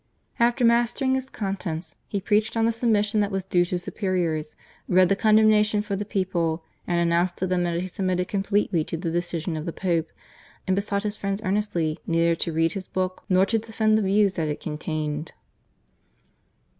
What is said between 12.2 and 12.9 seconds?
to read his